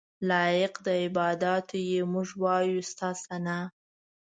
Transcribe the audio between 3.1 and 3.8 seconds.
ثناء.